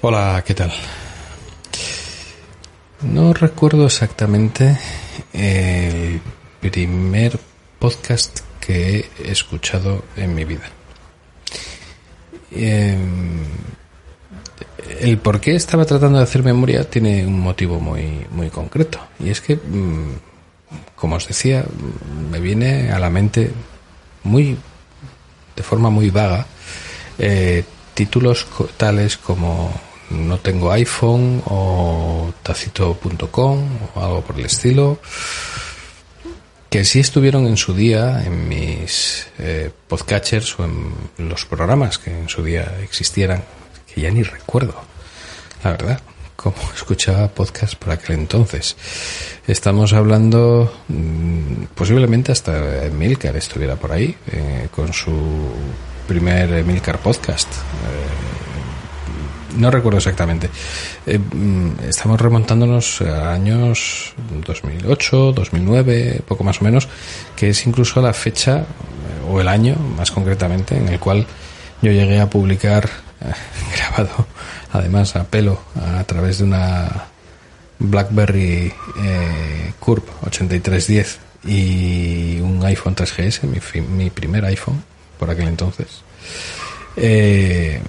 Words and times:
Hola, 0.00 0.44
¿qué 0.46 0.54
tal? 0.54 0.72
No 3.02 3.34
recuerdo 3.34 3.84
exactamente 3.84 4.78
el 5.32 6.20
primer 6.60 7.36
podcast 7.80 8.38
que 8.60 9.10
he 9.18 9.32
escuchado 9.32 10.04
en 10.16 10.36
mi 10.36 10.44
vida. 10.44 10.62
Em, 12.52 13.42
el 15.00 15.18
por 15.18 15.40
qué 15.40 15.56
estaba 15.56 15.84
tratando 15.84 16.18
de 16.18 16.24
hacer 16.24 16.44
memoria 16.44 16.88
tiene 16.88 17.26
un 17.26 17.40
motivo 17.40 17.80
muy, 17.80 18.24
muy 18.30 18.50
concreto. 18.50 19.00
Y 19.18 19.30
es 19.30 19.40
que, 19.40 19.56
mm, 19.56 20.12
como 20.94 21.16
os 21.16 21.26
decía, 21.26 21.64
me 22.30 22.38
viene 22.38 22.92
a 22.92 23.00
la 23.00 23.10
mente 23.10 23.50
muy, 24.22 24.56
de 25.56 25.62
forma 25.64 25.90
muy 25.90 26.10
vaga, 26.10 26.46
eh, 27.18 27.64
títulos 27.94 28.46
tales 28.76 29.16
como 29.18 29.87
no 30.10 30.38
tengo 30.38 30.70
iPhone 30.72 31.42
o 31.46 32.32
tacito.com 32.42 33.64
o 33.94 34.00
algo 34.00 34.22
por 34.22 34.38
el 34.38 34.46
estilo. 34.46 34.98
Que 36.70 36.84
sí 36.84 37.00
estuvieron 37.00 37.46
en 37.46 37.56
su 37.56 37.72
día 37.72 38.22
en 38.24 38.48
mis 38.48 39.26
eh, 39.38 39.70
podcatchers 39.88 40.58
o 40.58 40.64
en 40.64 41.28
los 41.28 41.46
programas 41.46 41.98
que 41.98 42.10
en 42.10 42.28
su 42.28 42.42
día 42.42 42.76
existieran 42.82 43.42
que 43.86 44.02
ya 44.02 44.10
ni 44.10 44.22
recuerdo 44.22 44.74
la 45.64 45.70
verdad 45.70 46.00
como 46.36 46.56
escuchaba 46.74 47.28
podcast 47.28 47.74
por 47.74 47.90
aquel 47.92 48.16
entonces. 48.16 48.76
Estamos 49.46 49.92
hablando 49.92 50.72
mm, 50.88 51.64
posiblemente 51.74 52.32
hasta 52.32 52.52
Milcar 52.96 53.36
estuviera 53.36 53.76
por 53.76 53.92
ahí 53.92 54.14
eh, 54.30 54.68
con 54.70 54.92
su 54.92 55.12
primer 56.06 56.64
Milcar 56.64 56.98
podcast 56.98 57.48
eh, 57.50 58.27
no 59.56 59.70
recuerdo 59.70 59.98
exactamente. 59.98 60.50
Eh, 61.06 61.18
mm, 61.18 61.88
estamos 61.88 62.20
remontándonos 62.20 63.00
a 63.02 63.32
años 63.32 64.14
2008, 64.46 65.32
2009, 65.32 66.22
poco 66.26 66.44
más 66.44 66.60
o 66.60 66.64
menos, 66.64 66.88
que 67.36 67.50
es 67.50 67.66
incluso 67.66 68.00
la 68.00 68.12
fecha 68.12 68.58
eh, 68.58 69.30
o 69.30 69.40
el 69.40 69.48
año, 69.48 69.76
más 69.96 70.10
concretamente, 70.10 70.76
en 70.76 70.88
el 70.88 70.98
cual 70.98 71.26
yo 71.82 71.92
llegué 71.92 72.20
a 72.20 72.28
publicar, 72.28 72.88
eh, 73.20 73.32
grabado 73.76 74.26
además 74.72 75.16
a 75.16 75.24
pelo, 75.24 75.60
a 75.98 76.04
través 76.04 76.38
de 76.38 76.44
una 76.44 77.06
BlackBerry 77.78 78.72
Curve 79.78 80.04
8310 80.26 81.18
y 81.44 82.40
un 82.40 82.62
iPhone 82.64 82.94
3GS, 82.94 83.42
mi, 83.44 83.80
mi 83.80 84.10
primer 84.10 84.44
iPhone 84.44 84.82
por 85.18 85.30
aquel 85.30 85.48
entonces. 85.48 86.02
Eh, 86.96 87.80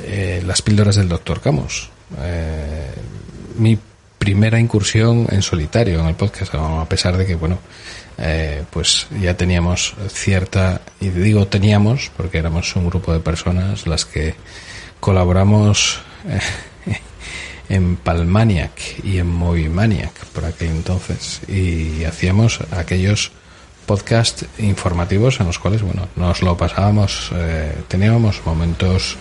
eh, 0.00 0.42
las 0.46 0.62
píldoras 0.62 0.96
del 0.96 1.08
doctor 1.08 1.40
Camus. 1.40 1.90
Eh, 2.20 2.90
mi 3.56 3.78
primera 4.18 4.58
incursión 4.58 5.26
en 5.30 5.42
solitario 5.42 6.00
en 6.00 6.06
el 6.06 6.14
podcast, 6.14 6.54
a 6.54 6.84
pesar 6.86 7.16
de 7.16 7.26
que, 7.26 7.34
bueno, 7.34 7.58
eh, 8.18 8.62
pues 8.70 9.06
ya 9.20 9.36
teníamos 9.36 9.94
cierta, 10.08 10.80
y 11.00 11.08
digo 11.08 11.46
teníamos, 11.48 12.10
porque 12.16 12.38
éramos 12.38 12.74
un 12.76 12.86
grupo 12.86 13.12
de 13.12 13.20
personas 13.20 13.86
las 13.86 14.04
que 14.04 14.34
colaboramos 15.00 16.00
en 17.68 17.96
Palmaniac 17.96 18.72
y 19.02 19.18
en 19.18 19.26
Movimaniac 19.26 20.12
por 20.26 20.44
aquel 20.44 20.68
entonces, 20.68 21.40
y 21.48 22.04
hacíamos 22.04 22.60
aquellos 22.70 23.32
podcast 23.86 24.44
informativos 24.58 25.40
en 25.40 25.46
los 25.46 25.58
cuales, 25.58 25.82
bueno, 25.82 26.08
nos 26.14 26.42
lo 26.42 26.56
pasábamos, 26.56 27.32
teníamos 27.88 28.40
momentos 28.46 29.16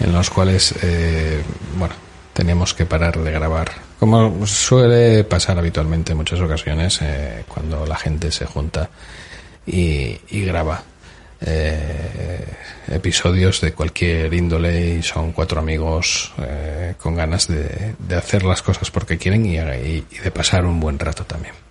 en 0.00 0.12
los 0.12 0.30
cuales, 0.30 0.74
eh, 0.82 1.42
bueno, 1.76 1.94
teníamos 2.32 2.74
que 2.74 2.86
parar 2.86 3.18
de 3.18 3.30
grabar. 3.30 3.70
Como 3.98 4.46
suele 4.46 5.24
pasar 5.24 5.58
habitualmente 5.58 6.12
en 6.12 6.18
muchas 6.18 6.40
ocasiones 6.40 7.00
eh, 7.02 7.44
cuando 7.48 7.86
la 7.86 7.96
gente 7.96 8.30
se 8.30 8.44
junta 8.44 8.90
y, 9.66 10.18
graba 10.30 10.82
eh, 11.40 12.44
episodios 12.88 13.60
de 13.60 13.72
cualquier 13.72 14.32
índole 14.32 14.96
y 14.96 15.02
son 15.02 15.32
cuatro 15.32 15.60
amigos 15.60 16.32
con 16.98 17.16
ganas 17.16 17.48
de, 17.48 17.94
hacer 18.16 18.44
las 18.44 18.62
cosas 18.62 18.90
porque 18.90 19.18
quieren 19.18 19.46
y 19.46 19.56
de 19.56 20.30
pasar 20.30 20.66
un 20.66 20.78
buen 20.78 20.98
rato 20.98 21.24
también. 21.24 21.65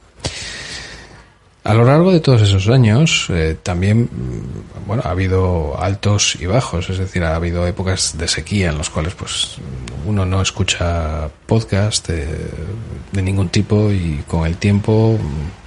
A 1.66 1.74
lo 1.74 1.84
largo 1.84 2.12
de 2.12 2.20
todos 2.20 2.44
esos 2.44 2.70
años 2.70 3.26
eh, 3.32 3.58
también 3.62 4.04
mm, 4.04 4.86
bueno 4.86 5.02
ha 5.04 5.10
habido 5.10 5.76
altos 5.82 6.38
y 6.40 6.46
bajos, 6.46 6.92
es 6.92 7.00
decir, 7.00 7.24
ha 7.24 7.36
habido 7.36 7.66
épocas 7.66 8.16
de 8.20 8.28
sequía 8.28 8.70
en 8.70 8.78
las 8.78 8.92
cuales 8.92 9.16
pues 9.16 9.58
uno 10.06 10.28
no 10.28 10.44
escucha 10.44 11.28
podcast 11.48 12.08
de, 12.08 13.20
ningún 13.20 13.50
tipo 13.50 13.92
y 13.92 14.24
con 14.28 14.46
el 14.46 14.58
tiempo 14.58 15.18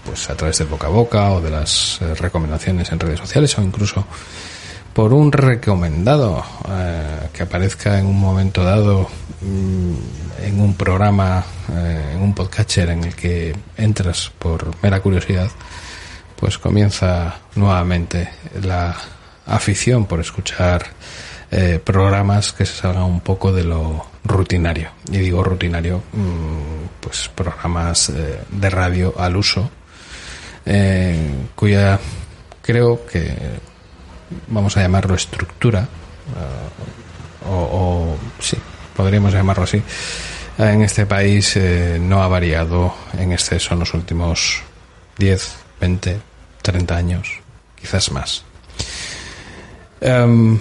pues 0.07 0.31
a 0.31 0.37
través 0.37 0.59
del 0.59 0.69
boca 0.69 0.87
a 0.87 0.91
boca 0.91 1.33
o 1.33 1.41
de 1.41 1.51
las 1.51 2.01
eh, 2.01 2.15
recomendaciones 2.15 2.93
en 2.93 3.01
redes 3.01 3.19
sociales 3.19 3.59
o 3.59 3.63
incluso 3.63 4.05
por 4.93 5.13
un 5.13 5.33
recomendado 5.33 6.45
eh, 6.71 7.29
que 7.33 7.43
aparezca 7.43 7.99
en 7.99 8.07
un 8.07 8.21
momento 8.21 8.63
dado 8.63 9.09
mm, 9.43 10.45
en 10.45 10.61
un 10.61 10.75
programa, 10.75 11.45
en 11.69 12.23
un 12.23 12.33
podcatcher 12.33 12.91
en 12.91 13.03
el 13.03 13.17
que 13.17 13.57
entras 13.77 14.31
por 14.39 14.81
mera 14.81 15.01
curiosidad, 15.01 15.51
pues 16.39 16.59
comienza 16.59 17.35
nuevamente 17.57 18.29
la 18.63 18.97
afición 19.47 20.07
por 20.07 20.21
escuchar 20.21 20.87
eh, 21.51 21.81
programas 21.83 22.53
que 22.53 22.67
se 22.67 22.75
salgan 22.75 23.05
un 23.05 23.21
poco 23.21 23.53
de 23.53 23.65
lo 23.65 24.07
rutinario. 24.25 24.91
Y 25.11 25.19
digo 25.19 25.43
rutinario, 25.43 26.03
mm, 26.13 27.01
pues 27.01 27.29
programas 27.35 28.11
eh, 28.11 28.41
de 28.51 28.71
radio 28.71 29.15
al 29.19 29.37
uso, 29.37 29.69
eh, 30.67 31.47
cuya 31.55 31.99
creo 32.63 33.07
que 33.07 33.35
vamos 34.49 34.77
a 34.77 34.83
llamarlo 34.83 35.15
estructura, 35.15 35.89
o, 37.49 37.55
o, 37.55 38.19
sí, 38.39 38.59
podríamos 38.95 39.33
llamarlo 39.33 39.65
así, 39.65 39.83
en 40.59 40.83
este 40.83 41.07
país 41.07 41.59
no 41.99 42.23
ha 42.23 42.29
variado 42.29 42.95
en 43.17 43.33
exceso 43.33 43.73
en 43.73 43.81
los 43.81 43.95
últimos 43.95 44.61
10, 45.17 45.57
20, 45.81 46.21
30 46.69 46.97
años, 46.97 47.29
quizás 47.81 48.13
más. 48.13 48.45
Em, 50.03 50.59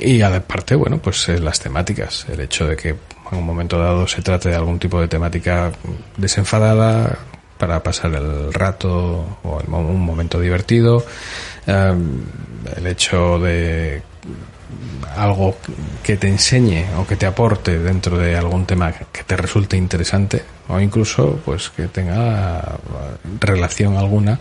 y 0.00 0.22
aparte, 0.22 0.74
bueno, 0.74 0.98
pues 0.98 1.28
eh, 1.28 1.38
las 1.38 1.60
temáticas, 1.60 2.24
el 2.30 2.40
hecho 2.40 2.66
de 2.66 2.76
que 2.76 2.88
en 2.88 3.38
un 3.38 3.44
momento 3.44 3.78
dado 3.78 4.08
se 4.08 4.22
trate 4.22 4.48
de 4.48 4.56
algún 4.56 4.78
tipo 4.78 4.98
de 5.00 5.08
temática 5.08 5.70
desenfadada 6.16 7.18
para 7.58 7.82
pasar 7.82 8.14
el 8.14 8.54
rato 8.54 9.38
o 9.42 9.60
un 9.66 10.00
momento 10.00 10.40
divertido, 10.40 11.04
em, 11.66 12.22
el 12.74 12.86
hecho 12.86 13.38
de 13.38 14.02
algo 15.14 15.56
que 16.02 16.16
te 16.16 16.28
enseñe 16.28 16.86
o 16.96 17.06
que 17.06 17.16
te 17.16 17.26
aporte 17.26 17.78
dentro 17.78 18.16
de 18.16 18.34
algún 18.36 18.64
tema 18.64 18.92
que 18.92 19.24
te 19.24 19.36
resulte 19.36 19.76
interesante 19.76 20.42
o 20.68 20.80
incluso 20.80 21.40
pues 21.44 21.70
que 21.70 21.88
tenga 21.88 22.78
relación 23.40 23.96
alguna 23.96 24.38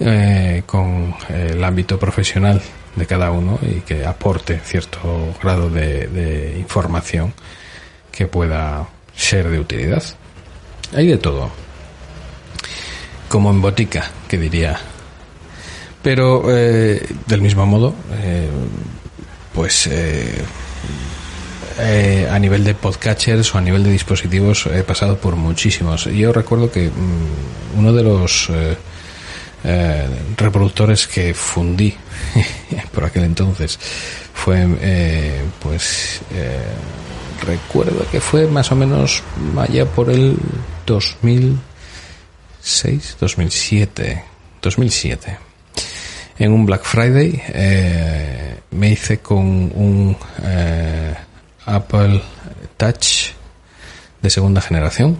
eh, 0.00 0.64
con 0.66 1.14
el 1.28 1.62
ámbito 1.62 2.00
profesional 2.00 2.60
de 2.96 3.06
cada 3.06 3.30
uno 3.30 3.60
y 3.62 3.80
que 3.82 4.04
aporte 4.04 4.58
cierto 4.64 5.32
grado 5.40 5.70
de, 5.70 6.56
información 6.58 7.32
que 8.10 8.26
pueda 8.26 8.88
ser 9.14 9.48
de 9.48 9.60
utilidad. 9.60 10.02
Hay 10.94 11.06
de 11.06 11.18
todo. 11.18 11.50
Como 13.28 13.50
en 13.50 13.60
botica, 13.62 14.10
que 14.26 14.36
diría. 14.36 14.78
Pero 16.02 16.44
eh, 16.48 17.06
del 17.26 17.40
mismo 17.40 17.64
modo, 17.64 17.94
eh, 18.20 18.48
pues 19.52 19.88
a 22.28 22.38
nivel 22.38 22.64
de 22.64 22.74
podcatchers 22.74 23.54
o 23.54 23.58
a 23.58 23.60
nivel 23.60 23.84
de 23.84 23.90
dispositivos 23.90 24.66
he 24.66 24.82
pasado 24.82 25.18
por 25.18 25.36
muchísimos. 25.36 26.06
Yo 26.06 26.32
recuerdo 26.32 26.70
que 26.70 26.88
mm, 26.88 27.78
uno 27.78 27.92
de 27.92 28.02
los 28.02 28.50
eh, 29.66 30.06
reproductores 30.36 31.06
que 31.06 31.32
fundí 31.32 31.94
por 32.92 33.04
aquel 33.04 33.24
entonces. 33.24 33.78
Fue 34.34 34.68
eh, 34.82 35.42
pues 35.58 36.20
eh, 36.34 36.60
recuerdo 37.46 38.06
que 38.10 38.20
fue 38.20 38.46
más 38.46 38.70
o 38.72 38.76
menos 38.76 39.22
allá 39.56 39.86
por 39.86 40.10
el 40.10 40.36
2006 40.84 43.16
2007 43.18 44.22
2007 44.60 45.38
en 46.38 46.52
un 46.52 46.66
Black 46.66 46.84
Friday 46.84 47.42
me 48.70 48.90
hice 48.90 49.20
con 49.20 49.46
un 49.46 50.14
Apple 51.64 52.20
Touch 52.76 53.30
de 54.20 54.30
segunda 54.30 54.60
generación. 54.60 55.16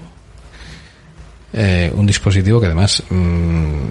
Un 1.52 2.06
dispositivo 2.06 2.60
que 2.60 2.66
además 2.66 3.02
mm, 3.10 3.90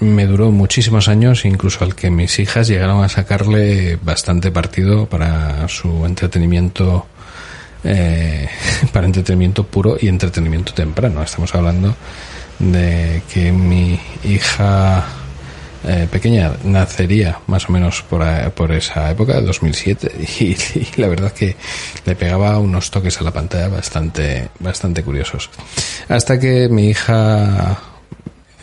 me 0.00 0.26
duró 0.26 0.50
muchísimos 0.50 1.08
años, 1.08 1.44
incluso 1.44 1.84
al 1.84 1.94
que 1.94 2.10
mis 2.10 2.38
hijas 2.38 2.68
llegaron 2.68 3.04
a 3.04 3.08
sacarle 3.08 3.96
bastante 4.02 4.50
partido 4.50 5.06
para 5.06 5.68
su 5.68 6.04
entretenimiento 6.06 7.06
eh, 7.84 8.48
para 8.92 9.06
entretenimiento 9.06 9.64
puro 9.64 9.96
y 10.00 10.08
entretenimiento 10.08 10.72
temprano. 10.72 11.22
Estamos 11.22 11.54
hablando 11.54 11.94
de 12.58 13.22
que 13.32 13.52
mi 13.52 13.98
hija 14.24 15.04
eh, 15.86 16.08
pequeña 16.10 16.52
nacería 16.64 17.40
más 17.46 17.68
o 17.68 17.72
menos 17.72 18.02
por, 18.02 18.24
por 18.52 18.72
esa 18.72 19.10
época, 19.10 19.40
2007, 19.40 20.12
y, 20.40 20.44
y, 20.44 20.88
la 20.96 21.08
verdad 21.08 21.32
que 21.32 21.56
le 22.06 22.16
pegaba 22.16 22.58
unos 22.58 22.90
toques 22.90 23.20
a 23.20 23.24
la 23.24 23.32
pantalla 23.32 23.68
bastante, 23.68 24.48
bastante 24.60 25.02
curiosos. 25.02 25.50
Hasta 26.08 26.40
que 26.40 26.68
mi 26.70 26.88
hija, 26.88 27.78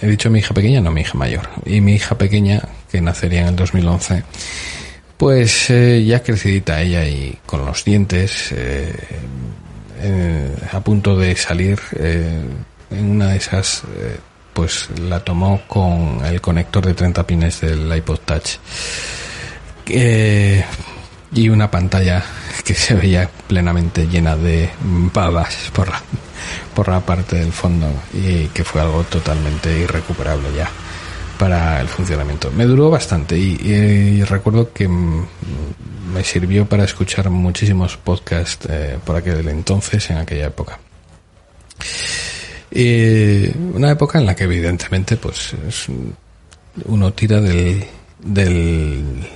he 0.02 0.08
dicho 0.08 0.30
mi 0.30 0.40
hija 0.40 0.54
pequeña, 0.54 0.82
no 0.82 0.92
mi 0.92 1.02
hija 1.02 1.18
mayor, 1.18 1.48
y 1.66 1.82
mi 1.82 1.94
hija 1.94 2.18
pequeña, 2.18 2.62
que 2.92 3.02
nacería 3.02 3.42
en 3.42 3.48
el 3.50 3.56
2011, 3.56 4.24
pues 5.22 5.70
eh, 5.70 6.04
ya 6.04 6.24
crecidita 6.24 6.82
ella 6.82 7.06
y 7.06 7.38
con 7.46 7.64
los 7.64 7.86
dientes 7.86 8.52
eh, 8.52 8.92
eh, 10.02 10.56
a 10.72 10.80
punto 10.80 11.16
de 11.16 11.36
salir 11.36 11.80
eh, 11.96 12.42
en 12.90 13.06
una 13.06 13.28
de 13.28 13.38
esas 13.38 13.84
pues 14.52 14.90
la 15.00 15.24
tomó 15.24 15.62
con 15.68 16.26
el 16.26 16.42
conector 16.42 16.84
de 16.84 16.96
30 16.96 17.28
pines 17.28 17.62
del 17.62 17.96
iPod 17.96 18.20
Touch 18.26 18.58
y 21.34 21.50
una 21.50 21.70
pantalla 21.70 22.24
que 22.66 22.74
se 22.74 22.96
veía 22.96 23.30
plenamente 23.48 24.08
llena 24.08 24.36
de 24.36 24.70
babas 25.14 25.72
por 25.74 25.90
la, 25.90 26.02
por 26.74 26.88
la 26.88 27.00
parte 27.00 27.38
del 27.38 27.52
fondo 27.52 27.88
y 28.14 28.48
que 28.48 28.64
fue 28.64 28.82
algo 28.82 29.04
totalmente 29.04 29.80
irrecuperable 29.80 30.50
ya 30.56 30.70
para 31.38 31.82
el 31.82 31.88
funcionamiento. 31.88 32.52
Me 32.52 32.66
duró 32.66 32.90
bastante 32.90 33.38
y, 33.38 33.58
y 33.64 34.24
recuerdo 34.24 34.72
que 34.72 34.88
me 34.88 36.24
sirvió 36.24 36.66
para 36.68 36.84
escuchar 36.84 37.30
muchísimos 37.30 37.98
podcasts 37.98 38.68
eh, 38.70 38.98
por 39.04 39.16
aquel 39.16 39.48
entonces, 39.48 40.10
en 40.10 40.18
aquella 40.18 40.48
época. 40.48 40.80
Y 42.70 43.50
una 43.74 43.92
época 43.92 44.20
en 44.20 44.26
la 44.26 44.36
que 44.36 44.44
evidentemente 44.44 45.18
pues 45.18 45.54
uno 46.86 47.14
tira 47.14 47.42
del, 47.42 47.86
del 48.24 49.28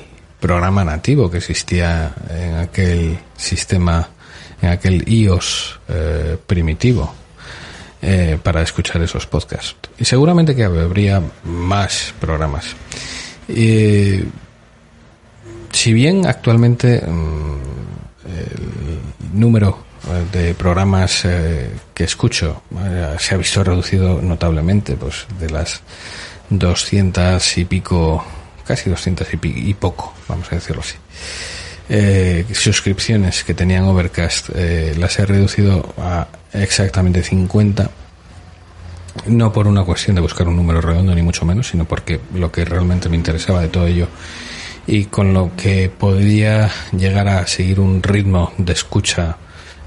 programa 0.45 0.86
nativo 0.86 1.31
que 1.31 1.38
existía 1.38 2.13
en 2.30 2.56
aquel 2.56 3.18
sistema, 3.36 4.07
en 4.62 4.69
aquel 4.69 5.03
iOS 5.07 5.80
eh, 5.88 6.38
primitivo 6.45 7.12
eh, 8.00 8.38
para 8.44 8.62
escuchar 8.62 9.01
esos 9.01 9.25
podcasts. 9.25 9.75
Y 9.97 10.06
seguramente 10.06 10.56
que 10.56 10.65
habría 10.65 11.19
más 11.44 12.13
programas. 12.19 12.75
Y, 13.50 14.19
si 15.71 15.94
bien 15.94 16.27
actualmente 16.27 17.01
mmm, 17.01 17.56
el 18.30 19.39
número 19.39 19.83
de 20.31 20.53
programas 20.53 21.25
eh, 21.25 21.71
que 21.95 22.03
escucho 22.03 22.62
eh, 22.86 23.15
se 23.18 23.33
ha 23.33 23.38
visto 23.39 23.63
reducido 23.63 24.21
notablemente, 24.21 24.95
pues 24.95 25.25
de 25.39 25.50
las 25.50 25.81
200 26.51 27.57
y 27.57 27.65
pico, 27.65 28.24
casi 28.66 28.90
200 28.90 29.28
y, 29.34 29.70
y 29.70 29.74
poco, 29.74 30.14
vamos 30.28 30.52
a 30.52 30.56
decirlo 30.56 30.82
así. 30.82 30.96
Eh, 31.88 32.46
suscripciones 32.52 33.44
que 33.44 33.54
tenían 33.54 33.84
Overcast 33.84 34.50
eh, 34.56 34.96
las 34.98 35.20
he 35.20 35.26
reducido 35.28 35.94
a 36.00 36.28
exactamente 36.52 37.22
50 37.22 37.92
no 39.28 39.54
por 39.54 39.68
una 39.68 39.84
cuestión 39.84 40.16
de 40.16 40.22
buscar 40.24 40.48
un 40.48 40.56
número 40.56 40.82
redondo 40.82 41.14
ni 41.14 41.22
mucho 41.22 41.46
menos 41.46 41.68
sino 41.68 41.86
porque 41.86 42.20
lo 42.34 42.52
que 42.52 42.66
realmente 42.66 43.08
me 43.08 43.18
interesaba 43.18 43.62
de 43.62 43.68
todo 43.68 43.86
ello 43.86 44.08
y 44.88 45.06
con 45.06 45.36
lo 45.36 45.52
que 45.56 45.92
podría 45.96 46.72
llegar 46.92 47.28
a 47.28 47.46
seguir 47.46 47.80
un 47.80 48.02
ritmo 48.02 48.52
de 48.58 48.74
escucha 48.74 49.38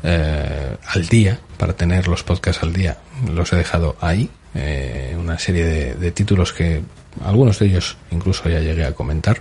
eh, 0.05 0.77
al 0.87 1.09
día 1.09 1.41
para 1.57 1.73
tener 1.73 2.07
los 2.07 2.23
podcasts 2.23 2.63
al 2.63 2.73
día 2.73 2.99
los 3.29 3.53
he 3.53 3.57
dejado 3.57 3.97
ahí 4.01 4.31
eh, 4.55 5.17
una 5.19 5.37
serie 5.37 5.65
de, 5.65 5.95
de, 5.95 6.13
títulos 6.13 6.53
que 6.53 6.81
algunos 7.25 7.59
de 7.59 7.67
ellos 7.67 7.97
incluso 8.11 8.49
ya 8.49 8.61
llegué 8.61 8.85
a 8.85 8.93
comentar 8.93 9.41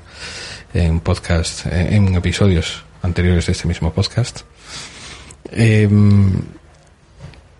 en 0.74 1.00
podcast 1.00 1.65
en 1.68 2.15
episodios 2.15 2.83
anteriores 3.01 3.45
de 3.45 3.51
este 3.51 3.68
mismo 3.68 3.94
podcast. 3.94 4.41
Eh, 5.51 5.88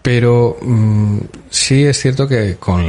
pero 0.02 0.58
um, 0.62 1.19
sí 1.50 1.84
es 1.84 2.00
cierto 2.00 2.28
que 2.28 2.56
con, 2.56 2.86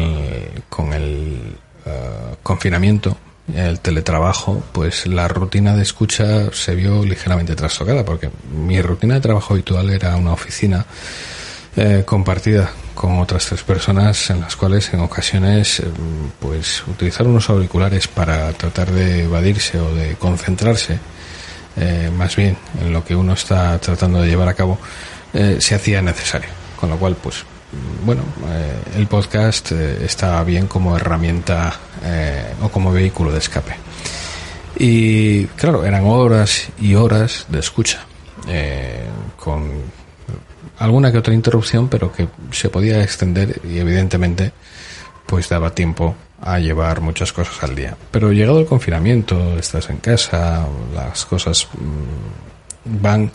con 0.68 0.92
el 0.92 1.56
uh, 1.86 2.36
confinamiento 2.42 3.16
el 3.54 3.80
teletrabajo, 3.80 4.62
pues 4.72 5.06
la 5.06 5.26
rutina 5.26 5.74
de 5.74 5.82
escucha 5.82 6.52
se 6.52 6.74
vio 6.74 7.04
ligeramente 7.04 7.56
trastocada, 7.56 8.04
porque 8.04 8.30
mi 8.54 8.80
rutina 8.82 9.14
de 9.14 9.20
trabajo 9.20 9.54
habitual 9.54 9.90
era 9.90 10.16
una 10.16 10.32
oficina 10.32 10.84
eh, 11.76 12.02
compartida 12.04 12.70
con 12.98 13.20
otras 13.20 13.46
tres 13.46 13.62
personas 13.62 14.28
en 14.30 14.40
las 14.40 14.56
cuales 14.56 14.92
en 14.92 14.98
ocasiones 14.98 15.80
pues 16.40 16.84
utilizar 16.88 17.28
unos 17.28 17.48
auriculares 17.48 18.08
para 18.08 18.52
tratar 18.54 18.90
de 18.90 19.22
evadirse 19.22 19.78
o 19.78 19.94
de 19.94 20.16
concentrarse 20.16 20.98
eh, 21.76 22.10
más 22.12 22.34
bien 22.34 22.56
en 22.80 22.92
lo 22.92 23.04
que 23.04 23.14
uno 23.14 23.34
está 23.34 23.78
tratando 23.78 24.20
de 24.20 24.26
llevar 24.26 24.48
a 24.48 24.54
cabo 24.54 24.78
eh, 25.32 25.58
se 25.60 25.76
hacía 25.76 26.02
necesario 26.02 26.50
con 26.74 26.90
lo 26.90 26.96
cual 26.96 27.14
pues 27.14 27.44
bueno, 28.04 28.22
eh, 28.48 28.96
el 28.96 29.06
podcast 29.06 29.70
está 29.70 30.42
bien 30.42 30.66
como 30.66 30.96
herramienta 30.96 31.78
o 32.62 32.70
como 32.70 32.90
vehículo 32.90 33.30
de 33.30 33.38
escape. 33.38 33.74
Y 34.78 35.44
claro, 35.48 35.84
eran 35.84 36.06
horas 36.06 36.68
y 36.80 36.94
horas 36.94 37.44
de 37.48 37.58
escucha, 37.58 38.06
con 39.36 39.82
alguna 40.78 41.12
que 41.12 41.18
otra 41.18 41.34
interrupción, 41.34 41.88
pero 41.88 42.12
que 42.12 42.28
se 42.52 42.68
podía 42.68 43.02
extender 43.02 43.60
y 43.64 43.78
evidentemente 43.78 44.52
pues 45.26 45.48
daba 45.48 45.74
tiempo 45.74 46.14
a 46.40 46.58
llevar 46.58 47.00
muchas 47.00 47.32
cosas 47.32 47.62
al 47.62 47.74
día. 47.74 47.96
Pero 48.10 48.32
llegado 48.32 48.60
el 48.60 48.66
confinamiento, 48.66 49.58
estás 49.58 49.90
en 49.90 49.98
casa, 49.98 50.66
las 50.94 51.26
cosas 51.26 51.68
mmm, 51.74 53.02
van 53.02 53.30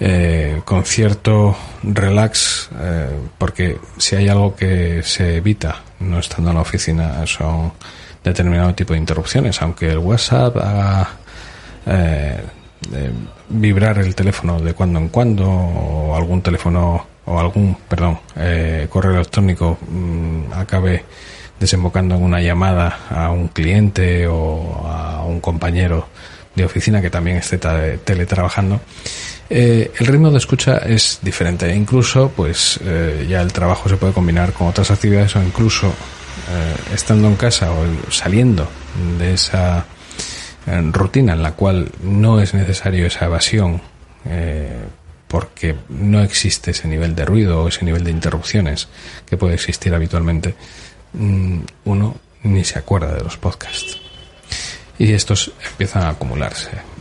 eh, 0.00 0.62
con 0.64 0.84
cierto 0.84 1.56
relax, 1.82 2.70
eh, 2.80 3.10
porque 3.38 3.78
si 3.98 4.16
hay 4.16 4.28
algo 4.28 4.56
que 4.56 5.02
se 5.02 5.36
evita 5.36 5.82
no 6.00 6.18
estando 6.18 6.50
en 6.50 6.56
la 6.56 6.62
oficina 6.62 7.24
son 7.26 7.72
determinado 8.24 8.74
tipo 8.74 8.92
de 8.94 8.98
interrupciones, 8.98 9.60
aunque 9.62 9.90
el 9.90 9.98
WhatsApp 9.98 10.56
haga 10.56 11.08
eh, 11.86 12.40
vibrar 13.48 13.98
el 13.98 14.14
teléfono 14.14 14.60
de 14.60 14.74
cuando 14.74 14.98
en 14.98 15.08
cuando 15.08 15.48
o 15.48 16.16
algún 16.16 16.42
teléfono 16.42 17.06
o 17.24 17.38
algún, 17.38 17.76
perdón, 17.88 18.18
eh, 18.36 18.86
correo 18.90 19.12
electrónico 19.12 19.78
mmm, 19.88 20.52
acabe 20.52 21.04
desembocando 21.60 22.16
en 22.16 22.22
una 22.22 22.40
llamada 22.40 22.98
a 23.08 23.30
un 23.30 23.48
cliente 23.48 24.26
o 24.26 24.84
a 24.86 25.24
un 25.24 25.40
compañero 25.40 26.08
de 26.54 26.64
oficina 26.64 27.00
que 27.00 27.10
también 27.10 27.36
esté 27.38 27.58
teletrabajando, 27.58 28.80
eh, 29.48 29.90
el 29.98 30.06
ritmo 30.06 30.30
de 30.30 30.38
escucha 30.38 30.78
es 30.78 31.18
diferente. 31.22 31.74
Incluso, 31.74 32.32
pues, 32.34 32.80
eh, 32.84 33.26
ya 33.28 33.40
el 33.40 33.52
trabajo 33.52 33.88
se 33.88 33.96
puede 33.96 34.12
combinar 34.12 34.52
con 34.52 34.68
otras 34.68 34.90
actividades 34.90 35.36
o 35.36 35.42
incluso 35.42 35.88
eh, 35.88 36.94
estando 36.94 37.28
en 37.28 37.36
casa 37.36 37.70
o 37.70 38.10
saliendo 38.10 38.68
de 39.18 39.34
esa 39.34 39.78
eh, 39.78 39.82
rutina 40.92 41.32
en 41.32 41.42
la 41.42 41.52
cual 41.52 41.90
no 42.02 42.40
es 42.40 42.54
necesario 42.54 43.06
esa 43.06 43.26
evasión 43.26 43.80
eh, 44.24 44.84
porque 45.28 45.74
no 45.88 46.22
existe 46.22 46.70
ese 46.70 46.88
nivel 46.88 47.14
de 47.14 47.24
ruido 47.24 47.62
o 47.62 47.68
ese 47.68 47.84
nivel 47.84 48.04
de 48.04 48.10
interrupciones 48.10 48.88
que 49.26 49.36
puede 49.36 49.54
existir 49.54 49.94
habitualmente, 49.94 50.54
mm, 51.14 51.60
uno 51.84 52.16
ni 52.42 52.64
se 52.64 52.78
acuerda 52.78 53.14
de 53.14 53.24
los 53.24 53.36
podcasts. 53.38 53.98
Y 54.98 55.12
estos 55.12 55.52
empiezan 55.70 56.02
a 56.02 56.10
acumularse 56.10 56.92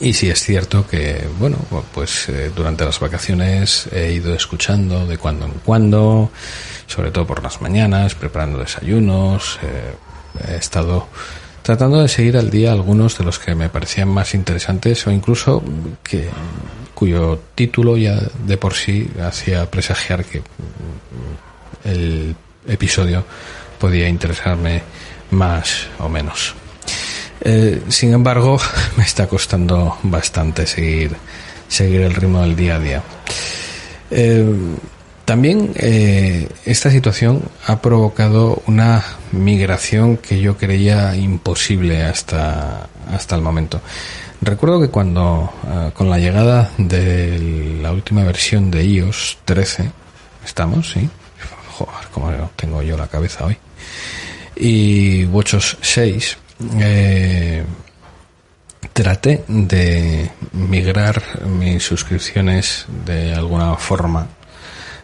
y 0.00 0.12
sí 0.12 0.30
es 0.30 0.40
cierto 0.42 0.86
que, 0.86 1.26
bueno, 1.38 1.56
pues 1.92 2.28
eh, 2.28 2.52
durante 2.54 2.84
las 2.84 3.00
vacaciones 3.00 3.88
he 3.92 4.12
ido 4.12 4.32
escuchando 4.32 5.06
de 5.06 5.18
cuando 5.18 5.46
en 5.46 5.52
cuando, 5.64 6.30
sobre 6.86 7.10
todo 7.10 7.26
por 7.26 7.42
las 7.42 7.60
mañanas, 7.60 8.14
preparando 8.14 8.58
desayunos, 8.58 9.58
eh, 9.62 10.52
he 10.52 10.56
estado 10.56 11.08
tratando 11.68 12.00
de 12.00 12.08
seguir 12.08 12.38
al 12.38 12.48
día 12.48 12.72
algunos 12.72 13.18
de 13.18 13.24
los 13.24 13.38
que 13.38 13.54
me 13.54 13.68
parecían 13.68 14.08
más 14.08 14.32
interesantes 14.32 15.06
o 15.06 15.10
incluso 15.10 15.62
que 16.02 16.26
cuyo 16.94 17.38
título 17.54 17.98
ya 17.98 18.18
de 18.46 18.56
por 18.56 18.72
sí 18.72 19.06
hacía 19.22 19.70
presagiar 19.70 20.24
que 20.24 20.40
el 21.84 22.34
episodio 22.66 23.22
podía 23.78 24.08
interesarme 24.08 24.80
más 25.30 25.88
o 25.98 26.08
menos. 26.08 26.54
Eh, 27.42 27.82
sin 27.88 28.14
embargo, 28.14 28.58
me 28.96 29.04
está 29.04 29.26
costando 29.26 29.98
bastante 30.04 30.66
seguir, 30.66 31.14
seguir 31.68 32.00
el 32.00 32.14
ritmo 32.14 32.40
del 32.40 32.56
día 32.56 32.76
a 32.76 32.80
día. 32.80 33.02
Eh, 34.10 34.54
también 35.28 35.72
eh, 35.76 36.48
esta 36.64 36.90
situación 36.90 37.42
ha 37.66 37.82
provocado 37.82 38.62
una 38.66 39.04
migración 39.30 40.16
que 40.16 40.40
yo 40.40 40.56
creía 40.56 41.14
imposible 41.16 42.02
hasta, 42.02 42.88
hasta 43.12 43.36
el 43.36 43.42
momento. 43.42 43.82
Recuerdo 44.40 44.80
que 44.80 44.88
cuando, 44.88 45.52
eh, 45.66 45.90
con 45.92 46.08
la 46.08 46.18
llegada 46.18 46.70
de 46.78 47.78
la 47.82 47.92
última 47.92 48.24
versión 48.24 48.70
de 48.70 48.82
iOS 48.82 49.36
13, 49.44 49.92
estamos, 50.46 50.92
sí, 50.92 51.06
joder, 51.72 52.08
como 52.10 52.32
tengo 52.56 52.80
yo 52.80 52.96
la 52.96 53.08
cabeza 53.08 53.44
hoy, 53.44 53.58
y 54.56 55.26
WatchOS 55.26 55.76
6, 55.82 56.38
eh, 56.80 57.64
traté 58.94 59.44
de 59.46 60.30
migrar 60.52 61.22
mis 61.46 61.82
suscripciones 61.82 62.86
de 63.04 63.34
alguna 63.34 63.74
forma 63.74 64.37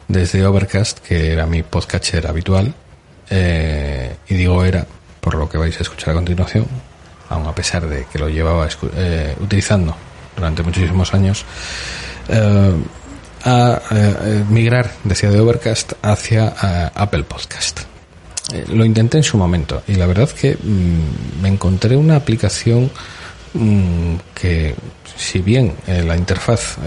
desde 0.08 0.44
Overcast, 0.46 0.98
que 0.98 1.32
era 1.32 1.46
mi 1.46 1.62
podcatcher 1.62 2.26
habitual, 2.26 2.74
eh, 3.30 4.16
y 4.28 4.34
digo 4.34 4.64
era, 4.64 4.86
por 5.20 5.34
lo 5.34 5.48
que 5.48 5.58
vais 5.58 5.78
a 5.78 5.82
escuchar 5.82 6.10
a 6.10 6.14
continuación, 6.14 6.66
aun 7.28 7.46
a 7.46 7.54
pesar 7.54 7.88
de 7.88 8.04
que 8.06 8.18
lo 8.18 8.28
llevaba 8.28 8.68
eh, 8.96 9.34
utilizando 9.40 9.96
durante 10.36 10.62
muchísimos 10.62 11.14
años, 11.14 11.44
eh, 12.28 12.74
a 13.46 13.78
migrar 14.48 14.90
desde 15.04 15.28
de 15.28 15.38
Overcast 15.38 15.92
hacia 16.00 16.48
Apple 16.94 17.24
Podcast. 17.24 17.80
lo 18.68 18.86
intenté 18.86 19.18
en 19.18 19.22
su 19.22 19.36
momento 19.36 19.82
y 19.86 19.96
la 19.96 20.06
verdad 20.06 20.30
que 20.30 20.56
mm, 20.56 21.42
me 21.42 21.48
encontré 21.48 21.94
una 21.94 22.16
aplicación 22.16 22.90
mm, 23.52 24.14
que 24.34 24.74
si 25.14 25.40
bien 25.40 25.74
la 25.86 26.16
interfaz 26.16 26.78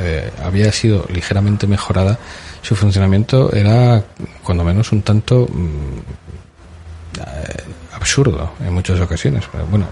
había 0.43 0.71
sido 0.71 1.05
ligeramente 1.13 1.67
mejorada, 1.67 2.17
su 2.61 2.75
funcionamiento 2.75 3.53
era 3.53 4.03
cuando 4.43 4.63
menos 4.63 4.91
un 4.91 5.01
tanto 5.01 5.47
mm, 5.47 7.19
eh, 7.19 7.63
absurdo 7.93 8.53
en 8.65 8.73
muchas 8.73 8.99
ocasiones. 8.99 9.45
Bueno, 9.69 9.87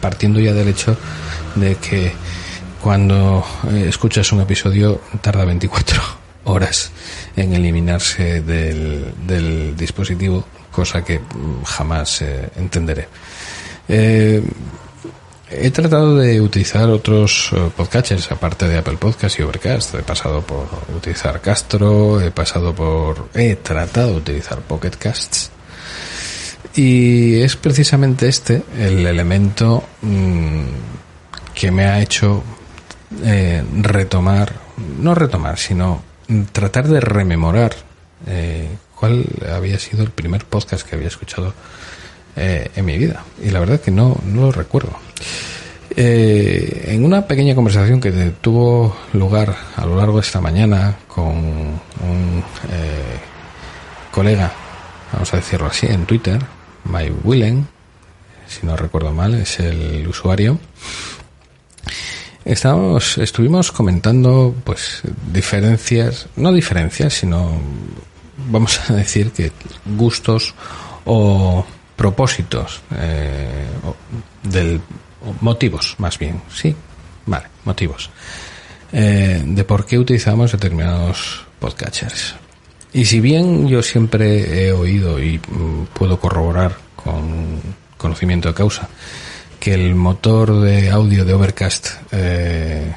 partiendo 0.00 0.40
ya 0.40 0.52
del 0.52 0.68
hecho 0.68 0.96
de 1.54 1.76
que 1.76 2.12
cuando 2.80 3.44
eh, 3.70 3.86
escuchas 3.88 4.30
un 4.32 4.40
episodio 4.40 5.00
tarda 5.20 5.44
24 5.44 6.02
horas 6.44 6.90
en 7.36 7.54
eliminarse 7.54 8.42
del, 8.42 9.74
dispositivo, 9.76 10.44
cosa 10.70 11.04
que 11.04 11.18
mm, 11.18 11.62
jamás 11.64 12.22
eh, 12.22 12.50
entenderé. 12.56 13.08
He 15.50 15.70
tratado 15.70 16.16
de 16.16 16.40
utilizar 16.40 16.88
otros 16.88 17.50
eh, 17.52 17.70
podcatchers 17.76 18.32
aparte 18.32 18.66
de 18.66 18.78
Apple 18.78 18.96
Podcast 18.96 19.38
y 19.38 19.42
Overcast. 19.42 19.94
He 19.94 20.02
pasado 20.02 20.40
por 20.40 20.66
utilizar 20.96 21.40
Castro, 21.40 22.20
he 22.20 22.30
pasado 22.30 22.74
por... 22.74 23.28
He 23.34 23.56
tratado 23.56 24.12
de 24.12 24.16
utilizar 24.16 24.60
Pocket 24.60 24.92
Casts. 24.98 25.50
Y 26.74 27.40
es 27.40 27.56
precisamente 27.56 28.26
este 28.26 28.62
el 28.78 29.06
elemento 29.06 29.84
mm, 30.00 30.64
que 31.54 31.70
me 31.70 31.84
ha 31.84 32.00
hecho 32.00 32.42
eh, 33.22 33.62
retomar, 33.80 34.52
no 34.98 35.14
retomar, 35.14 35.58
sino 35.58 36.02
tratar 36.52 36.88
de 36.88 37.00
rememorar 37.00 37.74
eh, 38.26 38.68
cuál 38.96 39.26
había 39.54 39.78
sido 39.78 40.02
el 40.02 40.10
primer 40.10 40.46
podcast 40.46 40.88
que 40.88 40.96
había 40.96 41.08
escuchado 41.08 41.52
eh, 42.36 42.70
en 42.74 42.84
mi 42.84 42.98
vida. 42.98 43.24
Y 43.42 43.50
la 43.50 43.60
verdad 43.60 43.80
que 43.80 43.90
no, 43.90 44.16
no 44.24 44.42
lo 44.42 44.52
recuerdo. 44.52 44.92
Eh, 45.96 46.86
en 46.88 47.04
una 47.04 47.26
pequeña 47.26 47.54
conversación 47.54 48.00
que 48.00 48.10
tuvo 48.40 48.96
lugar 49.12 49.54
a 49.76 49.86
lo 49.86 49.96
largo 49.96 50.16
de 50.16 50.22
esta 50.22 50.40
mañana 50.40 50.96
con 51.06 51.28
un 51.28 52.44
eh, 52.72 53.18
colega, 54.10 54.52
vamos 55.12 55.32
a 55.32 55.36
decirlo 55.36 55.68
así, 55.68 55.86
en 55.86 56.04
Twitter, 56.04 56.40
Mike 56.84 57.14
Willen, 57.22 57.68
si 58.48 58.66
no 58.66 58.76
recuerdo 58.76 59.12
mal, 59.12 59.34
es 59.34 59.60
el 59.60 60.06
usuario. 60.08 60.58
Estábamos, 62.44 63.16
estuvimos 63.18 63.70
comentando, 63.70 64.54
pues, 64.64 65.02
diferencias, 65.32 66.26
no 66.36 66.52
diferencias, 66.52 67.14
sino, 67.14 67.52
vamos 68.50 68.80
a 68.90 68.94
decir 68.94 69.30
que 69.30 69.52
gustos 69.96 70.54
o 71.04 71.64
propósitos 71.96 72.82
eh, 72.96 73.66
del 74.42 74.80
motivos 75.40 75.94
más 75.98 76.18
bien, 76.18 76.40
sí, 76.52 76.74
vale, 77.26 77.46
motivos 77.64 78.10
eh, 78.92 79.42
de 79.44 79.64
por 79.64 79.86
qué 79.86 79.98
utilizamos 79.98 80.52
determinados 80.52 81.44
podcatchers. 81.58 82.34
Y 82.92 83.06
si 83.06 83.20
bien 83.20 83.66
yo 83.66 83.82
siempre 83.82 84.66
he 84.66 84.72
oído 84.72 85.20
y 85.20 85.38
mm, 85.38 85.86
puedo 85.94 86.20
corroborar 86.20 86.76
con 86.94 87.60
conocimiento 87.96 88.48
de 88.48 88.54
causa 88.54 88.88
que 89.58 89.74
el 89.74 89.94
motor 89.94 90.60
de 90.60 90.90
audio 90.90 91.24
de 91.24 91.32
Overcast 91.32 91.88
eh, 92.12 92.92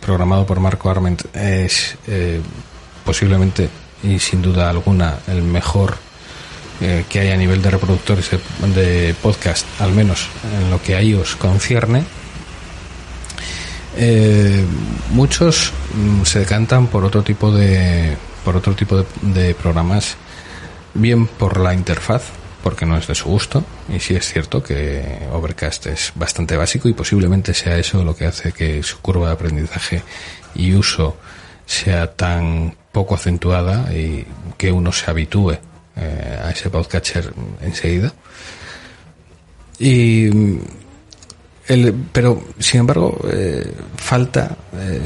programado 0.00 0.44
por 0.44 0.60
Marco 0.60 0.90
Arment 0.90 1.34
es 1.34 1.96
posiblemente 3.04 3.70
y 4.02 4.18
sin 4.18 4.42
duda 4.42 4.68
alguna 4.68 5.18
el 5.26 5.42
mejor 5.42 5.96
eh, 6.80 7.04
que 7.08 7.20
hay 7.20 7.30
a 7.30 7.36
nivel 7.36 7.60
de 7.60 7.70
reproductores 7.70 8.30
de, 8.30 9.14
podcast, 9.20 9.66
al 9.80 9.92
menos 9.92 10.28
en 10.58 10.70
lo 10.70 10.82
que 10.82 10.96
a 10.96 11.00
ellos 11.00 11.36
concierne, 11.36 12.04
eh, 13.96 14.64
muchos 15.10 15.72
mm, 15.94 16.24
se 16.24 16.38
decantan 16.38 16.86
por 16.86 17.04
otro 17.04 17.22
tipo 17.22 17.52
de 17.52 18.16
por 18.44 18.56
otro 18.56 18.74
tipo 18.74 19.04
de, 19.20 19.54
programas, 19.54 20.16
bien 20.94 21.26
por 21.26 21.60
la 21.60 21.74
interfaz, 21.74 22.22
porque 22.62 22.86
no 22.86 22.96
es 22.96 23.06
de 23.06 23.14
su 23.14 23.28
gusto, 23.28 23.62
y 23.94 24.00
sí 24.00 24.14
es 24.14 24.32
cierto 24.32 24.62
que 24.62 25.28
Overcast 25.32 25.86
es 25.86 26.12
bastante 26.14 26.56
básico 26.56 26.88
y 26.88 26.94
posiblemente 26.94 27.52
sea 27.52 27.76
eso 27.76 28.02
lo 28.02 28.16
que 28.16 28.24
hace 28.24 28.52
que 28.52 28.82
su 28.82 29.00
curva 29.00 29.26
de 29.26 29.34
aprendizaje 29.34 30.02
y 30.54 30.72
uso 30.72 31.18
sea 31.66 32.12
tan 32.14 32.74
poco 32.90 33.14
acentuada 33.14 33.92
y 33.92 34.26
que 34.56 34.72
uno 34.72 34.92
se 34.92 35.10
habitúe 35.10 35.58
eh, 36.00 36.40
a 36.42 36.50
ese 36.50 36.70
podcatcher 36.70 37.30
enseguida. 37.60 38.10
Y 39.78 40.30
el, 41.66 41.94
pero 42.10 42.42
sin 42.58 42.80
embargo 42.80 43.20
eh, 43.30 43.70
falta 43.96 44.56
eh, 44.74 45.04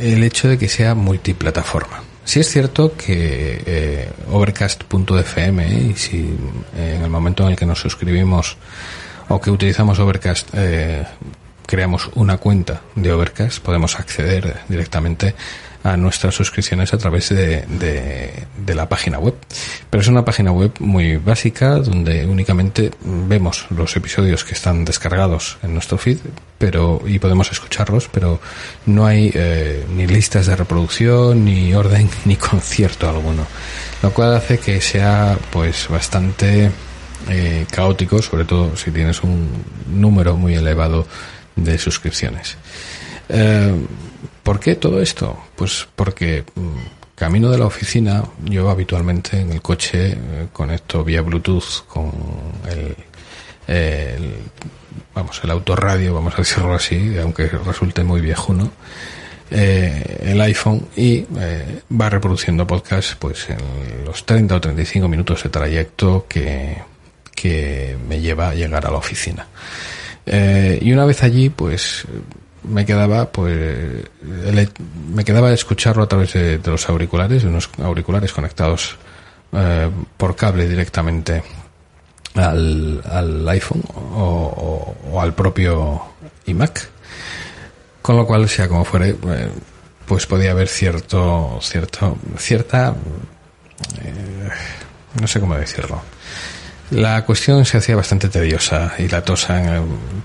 el 0.00 0.24
hecho 0.24 0.48
de 0.48 0.56
que 0.56 0.66
sea 0.66 0.94
multiplataforma. 0.94 2.02
Si 2.24 2.40
es 2.40 2.48
cierto 2.48 2.94
que 2.94 4.08
Overcast.fm 4.30 5.80
y 5.90 5.94
si 5.94 6.34
en 6.76 7.02
el 7.02 7.10
momento 7.10 7.44
en 7.44 7.50
el 7.50 7.56
que 7.56 7.66
nos 7.66 7.80
suscribimos 7.80 8.56
o 9.28 9.40
que 9.40 9.50
utilizamos 9.50 9.98
Overcast 9.98 10.48
creamos 11.66 12.10
una 12.14 12.36
cuenta 12.36 12.82
de 12.94 13.12
Overcast 13.12 13.62
podemos 13.62 13.98
acceder 13.98 14.60
directamente 14.68 15.34
a 15.84 15.96
nuestras 15.96 16.34
suscripciones 16.34 16.92
a 16.92 16.98
través 16.98 17.28
de, 17.28 17.64
de, 17.68 18.74
la 18.74 18.88
página 18.88 19.18
web. 19.18 19.34
Pero 19.90 20.00
es 20.00 20.08
una 20.08 20.24
página 20.24 20.52
web 20.52 20.72
muy 20.80 21.16
básica 21.16 21.76
donde 21.76 22.26
únicamente 22.26 22.90
vemos 23.00 23.66
los 23.70 23.96
episodios 23.96 24.44
que 24.44 24.54
están 24.54 24.84
descargados 24.84 25.58
en 25.62 25.74
nuestro 25.74 25.98
feed 25.98 26.18
pero 26.58 27.00
y 27.06 27.18
podemos 27.18 27.50
escucharlos, 27.52 28.08
pero 28.12 28.40
no 28.86 29.06
hay 29.06 29.30
eh, 29.32 29.86
ni 29.94 30.06
listas 30.06 30.46
de 30.46 30.56
reproducción, 30.56 31.44
ni 31.44 31.72
orden, 31.72 32.10
ni 32.24 32.36
concierto 32.36 33.08
alguno. 33.08 33.46
Lo 34.02 34.12
cual 34.12 34.34
hace 34.34 34.58
que 34.58 34.80
sea 34.80 35.38
pues 35.50 35.88
bastante 35.88 36.70
eh, 37.28 37.66
caótico, 37.70 38.20
sobre 38.20 38.44
todo 38.44 38.76
si 38.76 38.90
tienes 38.90 39.22
un 39.22 39.48
número 39.88 40.36
muy 40.36 40.54
elevado 40.54 41.06
de 41.56 41.78
suscripciones. 41.78 42.56
Eh, 43.28 43.72
¿Por 44.48 44.60
qué 44.60 44.76
todo 44.76 45.02
esto? 45.02 45.36
Pues 45.56 45.86
porque 45.94 46.42
mm, 46.54 47.14
camino 47.14 47.50
de 47.50 47.58
la 47.58 47.66
oficina, 47.66 48.24
yo 48.44 48.70
habitualmente 48.70 49.42
en 49.42 49.52
el 49.52 49.60
coche 49.60 50.12
eh, 50.12 50.46
conecto 50.54 51.04
vía 51.04 51.20
Bluetooth 51.20 51.86
con 51.86 52.10
el, 52.66 52.96
vamos, 55.14 55.38
el 55.44 55.50
autorradio, 55.50 56.14
vamos 56.14 56.32
a 56.32 56.38
decirlo 56.38 56.72
así, 56.72 57.14
aunque 57.20 57.46
resulte 57.46 58.02
muy 58.02 58.22
viejuno, 58.22 58.72
eh, 59.50 60.20
el 60.22 60.40
iPhone 60.40 60.88
y 60.96 61.26
eh, 61.38 61.82
va 61.92 62.08
reproduciendo 62.08 62.66
podcast 62.66 63.16
pues 63.18 63.50
en 63.50 63.58
los 64.06 64.24
30 64.24 64.56
o 64.56 64.60
35 64.62 65.08
minutos 65.08 65.42
de 65.42 65.50
trayecto 65.50 66.24
que, 66.26 66.74
que 67.34 67.98
me 68.08 68.18
lleva 68.22 68.48
a 68.48 68.54
llegar 68.54 68.86
a 68.86 68.90
la 68.90 68.96
oficina. 68.96 69.46
y 70.24 70.90
una 70.90 71.04
vez 71.04 71.22
allí, 71.22 71.50
pues 71.50 72.06
me 72.64 72.84
quedaba 72.84 73.30
pues 73.30 74.04
me 75.14 75.24
quedaba 75.24 75.52
escucharlo 75.52 76.02
a 76.02 76.08
través 76.08 76.32
de, 76.32 76.60
los 76.64 76.88
auriculares, 76.88 77.44
unos 77.44 77.70
auriculares 77.82 78.32
conectados 78.32 78.96
eh, 79.52 79.90
por 80.16 80.36
cable 80.36 80.68
directamente 80.68 81.42
al, 82.34 83.02
al 83.04 83.48
iPhone 83.48 83.82
o, 84.14 85.20
al 85.20 85.34
propio 85.34 86.02
iMac. 86.46 86.88
Con 88.02 88.16
lo 88.16 88.26
cual, 88.26 88.48
sea 88.48 88.68
como 88.68 88.84
fuere, 88.84 89.10
eh, 89.10 89.48
pues 90.06 90.26
podía 90.26 90.52
haber 90.52 90.68
cierto, 90.68 91.58
cierto, 91.60 92.16
cierta, 92.38 92.94
eh, 94.02 94.48
no 95.20 95.26
sé 95.26 95.40
cómo 95.40 95.54
decirlo, 95.56 96.00
La 96.90 97.22
cuestión 97.24 97.64
se 97.66 97.78
hacía 97.78 97.96
bastante 97.96 98.28
tediosa 98.28 98.94
y 98.98 99.08
latosa 99.08 99.62
en 99.62 99.68
el, 99.68 99.82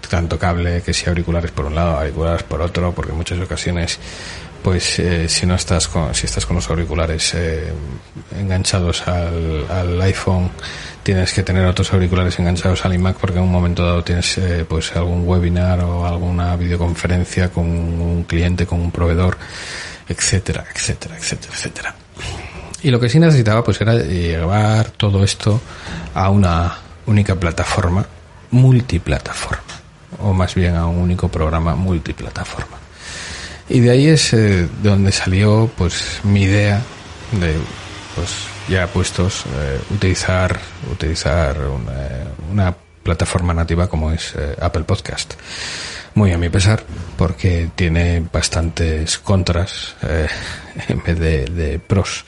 tanto 0.10 0.40
cable 0.40 0.82
que 0.82 0.94
si 0.94 1.10
auriculares 1.10 1.52
por 1.52 1.66
un 1.66 1.76
lado, 1.76 1.98
auriculares 1.98 2.44
por 2.44 2.62
otro, 2.62 2.94
porque 2.94 3.12
en 3.12 3.18
muchas 3.18 3.40
ocasiones 3.40 4.00
pues 4.64 4.98
eh, 5.00 5.28
si 5.28 5.46
no 5.46 5.56
estás 5.56 5.90
con, 5.90 6.16
si 6.16 6.26
estás 6.26 6.46
con 6.46 6.56
los 6.56 6.70
auriculares 6.70 7.34
eh, 7.34 7.72
enganchados 8.40 9.06
al, 9.08 9.66
al, 9.70 10.02
iPhone 10.02 10.50
tienes 11.04 11.34
que 11.34 11.44
tener 11.44 11.66
otros 11.66 11.92
auriculares 11.92 12.40
enganchados 12.40 12.86
al 12.86 12.94
iMac 12.94 13.18
porque 13.18 13.40
en 13.40 13.44
un 13.44 13.52
momento 13.52 13.86
dado 13.86 14.04
tienes 14.04 14.38
eh, 14.38 14.66
pues 14.68 14.96
algún 14.96 15.28
webinar 15.28 15.82
o 15.82 16.06
alguna 16.06 16.56
videoconferencia 16.56 17.50
con 17.50 17.66
un 17.66 18.24
cliente 18.24 18.66
con 18.66 18.80
un 18.80 18.92
proveedor 18.92 19.38
etcétera 20.08 20.64
etcétera 20.74 21.18
etcétera 21.18 21.54
etcétera 21.54 21.96
y 22.84 22.92
lo 22.92 23.00
que 23.00 23.10
sí 23.10 23.20
necesitaba 23.20 23.64
pues 23.64 23.80
era 23.82 23.96
llevar 23.96 24.92
todo 24.92 25.24
esto 25.24 25.60
a 26.14 26.30
una 26.30 26.78
única 27.06 27.36
plataforma 27.36 28.06
multiplataforma 28.52 29.64
o 30.20 30.34
más 30.34 30.54
bien 30.54 30.76
a 30.76 30.86
un 30.86 30.98
único 30.98 31.30
programa 31.30 31.76
multiplataforma 31.76 32.78
y 33.70 33.80
de 33.80 33.90
ahí 33.90 34.08
es 34.08 34.34
eh, 34.34 34.68
donde 34.84 35.12
salió 35.12 35.72
pues 35.78 36.20
mi 36.24 36.44
idea 36.44 36.82
de 37.32 37.56
pues 38.16 38.30
ya 38.70 38.88
puestos 38.88 39.46
eh, 39.46 39.80
utilizar 39.90 40.60
utilizar 40.92 41.58
una, 42.52 42.76
plataforma 43.04 43.54
nativa 43.54 43.90
como 43.90 44.12
es 44.12 44.34
eh, 44.38 44.56
Apple 44.62 44.86
Podcast. 44.86 45.34
Muy 46.16 46.32
a 46.32 46.38
mi 46.38 46.50
pesar, 46.50 46.84
porque 47.18 47.70
tiene 47.76 48.24
bastantes 48.32 49.18
contras 49.18 49.96
en 50.88 51.04
vez 51.04 51.20
de, 51.20 51.80
pros. 51.80 52.26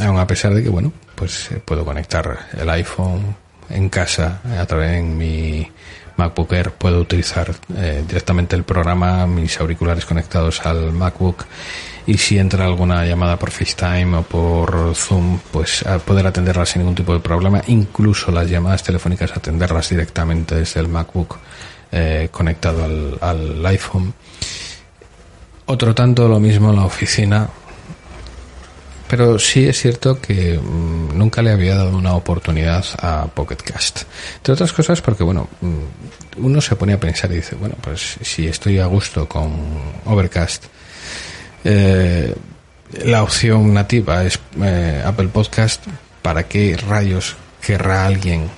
aun 0.00 0.18
a 0.18 0.26
pesar 0.26 0.54
de 0.54 0.62
que, 0.62 0.68
bueno, 0.68 0.92
pues 1.14 1.48
puedo 1.64 1.84
conectar 1.84 2.48
el 2.58 2.68
iPhone 2.70 3.34
en 3.70 3.88
casa 3.88 4.40
a 4.58 4.66
través 4.66 4.92
de 4.92 5.02
mi 5.02 5.70
MacBook 6.16 6.52
Air 6.52 6.70
puedo 6.72 7.00
utilizar 7.00 7.54
eh, 7.76 8.04
directamente 8.06 8.56
el 8.56 8.64
programa, 8.64 9.26
mis 9.26 9.58
auriculares 9.60 10.04
conectados 10.04 10.64
al 10.64 10.92
MacBook. 10.92 11.44
Y 12.06 12.18
si 12.18 12.38
entra 12.38 12.66
alguna 12.66 13.06
llamada 13.06 13.38
por 13.38 13.50
FaceTime 13.50 14.18
o 14.18 14.22
por 14.22 14.94
Zoom, 14.94 15.38
pues 15.50 15.84
poder 16.04 16.26
atenderlas 16.26 16.68
sin 16.68 16.82
ningún 16.82 16.94
tipo 16.94 17.14
de 17.14 17.20
problema, 17.20 17.62
incluso 17.66 18.30
las 18.30 18.48
llamadas 18.50 18.82
telefónicas 18.82 19.32
atenderlas 19.34 19.88
directamente 19.88 20.54
desde 20.54 20.80
el 20.80 20.88
MacBook 20.88 21.38
eh, 21.90 22.28
conectado 22.30 22.84
al, 22.84 23.18
al 23.20 23.66
iPhone. 23.66 24.12
Otro 25.66 25.94
tanto 25.94 26.28
lo 26.28 26.38
mismo 26.40 26.70
en 26.70 26.76
la 26.76 26.84
oficina, 26.84 27.48
pero 29.08 29.38
sí 29.38 29.66
es 29.66 29.80
cierto 29.80 30.20
que 30.20 30.58
mm, 30.58 31.16
nunca 31.16 31.42
le 31.42 31.50
había 31.50 31.76
dado 31.76 31.96
una 31.96 32.14
oportunidad 32.14 32.84
a 32.98 33.26
Pocket 33.26 33.56
Cast. 33.56 34.02
Entre 34.36 34.54
otras 34.54 34.72
cosas 34.72 35.00
porque, 35.00 35.24
bueno, 35.24 35.48
mm, 35.60 36.44
uno 36.44 36.60
se 36.60 36.76
pone 36.76 36.94
a 36.94 37.00
pensar 37.00 37.30
y 37.32 37.36
dice, 37.36 37.56
bueno, 37.56 37.76
pues 37.80 38.16
si 38.22 38.46
estoy 38.46 38.78
a 38.78 38.86
gusto 38.86 39.28
con 39.28 39.52
Overcast, 40.06 40.64
eh, 41.64 42.34
la 43.04 43.22
opción 43.22 43.74
nativa 43.74 44.24
es 44.24 44.38
eh, 44.62 45.02
Apple 45.04 45.28
Podcast, 45.28 45.84
¿para 46.22 46.44
qué 46.44 46.76
rayos 46.76 47.36
querrá 47.60 48.06
alguien 48.06 48.48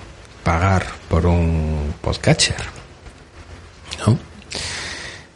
pagar 0.43 0.85
por 1.09 1.25
un 1.25 1.93
podcatcher? 2.01 2.55
¿No? 4.05 4.26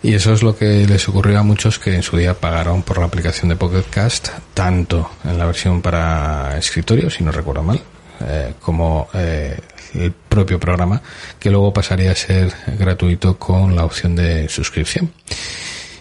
Y 0.04 0.16
eso 0.16 0.34
es 0.34 0.42
lo 0.42 0.58
que 0.58 0.88
les 0.88 1.08
ocurrió 1.08 1.40
a 1.40 1.44
muchos 1.44 1.78
que 1.78 1.94
en 1.94 2.02
su 2.02 2.18
día 2.18 2.34
pagaron 2.34 2.82
por 2.82 2.98
la 2.98 3.06
aplicación 3.06 3.50
de 3.50 3.56
Pocket 3.56 3.86
Cast, 3.88 4.30
tanto 4.56 5.12
en 5.24 5.38
la 5.38 5.46
versión 5.46 5.82
para 5.82 6.58
escritorio, 6.58 7.10
si 7.12 7.24
no 7.24 7.32
recuerdo 7.32 7.62
mal, 7.62 7.80
eh, 8.20 8.56
como 8.60 9.10
eh, 9.14 9.60
el 9.94 10.12
propio 10.12 10.60
programa, 10.60 11.00
que 11.40 11.52
luego 11.52 11.72
pasaría 11.72 12.12
a 12.12 12.16
ser 12.16 12.52
gratuito 12.80 13.38
con 13.38 13.76
la 13.76 13.86
opción 13.86 14.16
de 14.16 14.50
suscripción. 14.50 15.12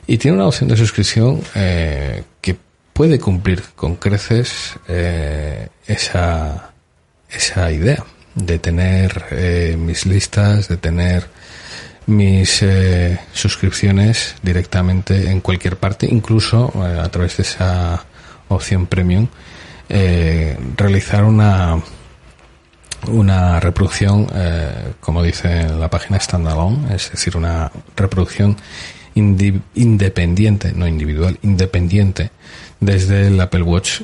Y 0.07 0.17
tiene 0.17 0.39
una 0.39 0.47
opción 0.47 0.71
de 0.71 0.79
suscripción 0.79 1.43
eh, 1.55 2.25
que 2.41 2.57
puede 2.95 3.19
cumplir 3.19 3.63
con 3.77 3.97
creces 3.97 4.77
esa, 5.87 6.73
esa 7.31 7.71
idea 7.71 8.05
de 8.35 8.59
tener 8.59 9.77
mis 9.79 10.07
listas, 10.07 10.69
de 10.69 10.77
tener 10.77 11.29
mis 12.07 12.63
eh, 12.63 13.21
suscripciones 13.33 14.35
directamente 14.43 15.31
en 15.31 15.41
cualquier 15.41 15.77
parte, 15.77 16.07
incluso 16.11 16.73
eh, 16.75 17.01
a 17.01 17.09
través 17.09 17.37
de 17.37 17.43
esa 17.43 18.05
opción 18.49 18.87
premium, 18.87 19.29
eh, 19.89 20.59
realizar 20.77 21.25
una 21.25 21.81
una 23.07 23.59
reproducción, 23.61 24.27
como 25.01 25.23
dice 25.23 25.67
la 25.71 25.89
página 25.89 26.21
standalone, 26.21 26.95
es 26.95 27.11
decir, 27.11 27.35
una 27.35 27.73
reproducción 27.97 28.59
independiente, 29.15 30.73
no 30.75 30.87
individual, 30.87 31.39
independiente 31.41 32.31
desde 32.79 33.29
el 33.29 33.41
Apple 33.41 33.63
Watch 33.63 34.03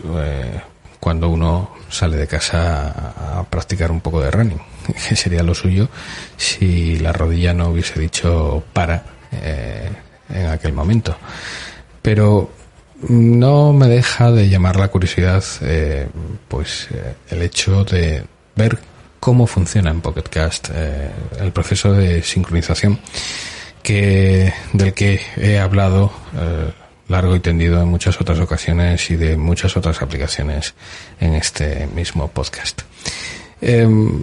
cuando 0.98 1.28
uno 1.28 1.72
sale 1.90 2.16
de 2.16 2.26
casa 2.26 3.38
a 3.38 3.44
practicar 3.44 3.90
un 3.90 4.00
poco 4.00 4.22
de 4.22 4.30
running, 4.30 4.60
que 5.08 5.16
sería 5.16 5.42
lo 5.42 5.54
suyo 5.54 5.88
si 6.36 6.98
la 6.98 7.12
rodilla 7.12 7.54
no 7.54 7.68
hubiese 7.68 7.98
dicho 7.98 8.64
para 8.72 9.04
eh, 9.32 9.90
en 10.28 10.46
aquel 10.46 10.72
momento. 10.72 11.16
Pero 12.02 12.50
no 13.08 13.72
me 13.72 13.88
deja 13.88 14.30
de 14.32 14.48
llamar 14.48 14.76
la 14.76 14.88
curiosidad 14.88 15.44
eh, 15.60 16.08
pues 16.48 16.88
eh, 16.92 17.14
el 17.30 17.42
hecho 17.42 17.84
de 17.84 18.24
ver 18.54 18.78
cómo 19.20 19.46
funciona 19.46 19.90
en 19.90 20.00
Pocket 20.00 20.22
Cast 20.22 20.70
el 20.70 21.52
proceso 21.52 21.92
de 21.92 22.22
sincronización 22.22 22.98
que 23.82 24.52
del 24.72 24.94
que 24.94 25.20
he 25.36 25.58
hablado 25.58 26.12
largo 27.08 27.36
y 27.36 27.40
tendido 27.40 27.82
en 27.82 27.88
muchas 27.88 28.20
otras 28.20 28.38
ocasiones 28.40 29.10
y 29.10 29.16
de 29.16 29.36
muchas 29.36 29.76
otras 29.76 30.02
aplicaciones 30.02 30.74
en 31.20 31.34
este 31.34 31.86
mismo 31.88 32.28
podcast. 32.28 32.82
Em, 33.60 34.22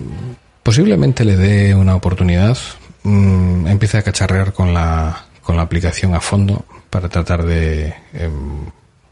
posiblemente 0.64 1.26
le 1.26 1.36
dé 1.36 1.76
una 1.76 1.96
oportunidad, 1.96 2.58
mm, 3.04 3.68
empiece 3.68 3.98
a 3.98 4.02
cacharrear 4.02 4.54
con 4.54 4.74
la, 4.74 5.26
con 5.44 5.58
la 5.58 5.64
aplicación 5.64 6.16
a 6.16 6.22
fondo 6.22 6.66
para 6.90 7.10
tratar 7.10 7.46
de 7.46 7.94
em, 8.14 8.66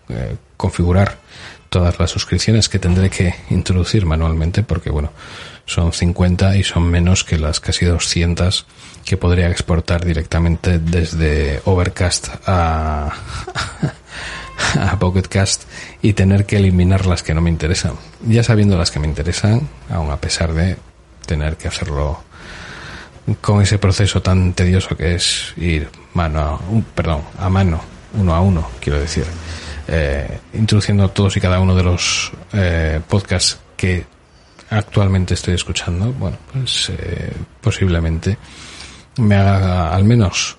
eh, 0.09 0.35
configurar 0.57 1.19
todas 1.69 1.99
las 1.99 2.11
suscripciones 2.11 2.67
que 2.67 2.79
tendré 2.79 3.09
que 3.09 3.33
introducir 3.49 4.05
manualmente 4.05 4.63
porque 4.63 4.89
bueno, 4.89 5.11
son 5.65 5.93
50 5.93 6.57
y 6.57 6.63
son 6.63 6.83
menos 6.83 7.23
que 7.23 7.37
las 7.37 7.59
casi 7.59 7.85
200 7.85 8.65
que 9.05 9.17
podría 9.17 9.49
exportar 9.49 10.05
directamente 10.05 10.79
desde 10.79 11.61
Overcast 11.65 12.27
a, 12.45 13.13
a 14.79 14.99
Pocketcast 14.99 15.63
y 16.01 16.13
tener 16.13 16.45
que 16.45 16.57
eliminar 16.57 17.05
las 17.05 17.23
que 17.23 17.33
no 17.33 17.41
me 17.41 17.49
interesan. 17.49 17.93
Ya 18.27 18.43
sabiendo 18.43 18.77
las 18.77 18.91
que 18.91 18.99
me 18.99 19.07
interesan, 19.07 19.67
aun 19.89 20.11
a 20.11 20.17
pesar 20.17 20.53
de 20.53 20.77
tener 21.31 21.55
que 21.55 21.69
hacerlo 21.69 22.21
con 23.39 23.61
ese 23.61 23.77
proceso 23.77 24.21
tan 24.21 24.51
tedioso 24.51 24.97
que 24.97 25.15
es 25.15 25.53
ir 25.55 25.87
mano 26.13 26.39
a, 26.41 26.59
perdón, 26.93 27.21
a 27.39 27.49
mano, 27.49 27.79
uno 28.15 28.35
a 28.35 28.41
uno, 28.41 28.69
quiero 28.81 28.99
decir, 28.99 29.23
eh, 29.87 30.39
introduciendo 30.53 31.07
todos 31.09 31.37
y 31.37 31.39
cada 31.39 31.61
uno 31.61 31.73
de 31.73 31.83
los 31.83 32.33
eh, 32.51 32.99
podcasts 33.07 33.59
que 33.77 34.05
actualmente 34.69 35.35
estoy 35.35 35.53
escuchando, 35.53 36.11
bueno, 36.11 36.37
pues 36.51 36.89
eh, 36.89 37.31
posiblemente 37.61 38.37
me 39.17 39.35
haga 39.35 39.95
al 39.95 40.03
menos 40.03 40.57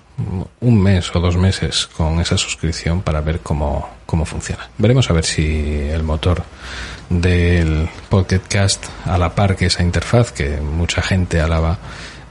un 0.59 0.81
mes 0.81 1.15
o 1.15 1.19
dos 1.19 1.37
meses 1.37 1.87
con 1.95 2.19
esa 2.19 2.35
suscripción 2.35 3.03
para 3.03 3.21
ver 3.21 3.41
cómo, 3.41 3.89
cómo 4.07 4.25
funciona. 4.25 4.67
Veremos 4.79 5.07
a 5.11 5.13
ver 5.13 5.25
si 5.25 5.87
el 5.91 6.01
motor 6.01 6.43
del 7.09 7.89
Pocketcast 8.09 8.85
a 9.05 9.17
la 9.17 9.35
par 9.35 9.55
que 9.55 9.67
esa 9.67 9.83
interfaz 9.83 10.31
que 10.31 10.57
mucha 10.57 11.01
gente 11.01 11.41
alaba 11.41 11.77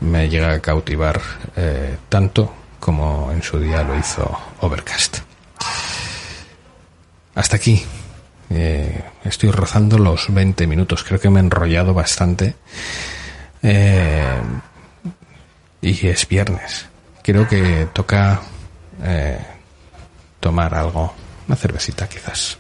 me 0.01 0.29
llega 0.29 0.53
a 0.53 0.61
cautivar 0.61 1.21
eh, 1.57 1.97
tanto 2.09 2.53
como 2.81 3.31
en 3.33 3.43
su 3.43 3.59
día 3.59 3.83
lo 3.83 3.97
hizo 3.99 4.39
Overcast. 4.61 5.19
Hasta 7.35 7.57
aquí 7.57 7.83
eh, 8.51 9.05
estoy 9.25 9.51
rozando 9.51 9.99
los 9.99 10.33
20 10.33 10.67
minutos. 10.67 11.05
Creo 11.05 11.21
que 11.21 11.31
me 11.31 11.41
he 11.41 11.43
enrollado 11.43 11.95
bastante. 11.95 12.57
Eh, 13.63 14.41
y 15.81 16.07
es 16.09 16.29
viernes. 16.29 16.87
Creo 17.23 17.49
que 17.49 17.89
toca 17.93 18.43
tomar 20.41 20.75
algo. 20.75 21.15
Una 21.47 21.57
cervecita, 21.57 22.09
quizás. 22.09 22.59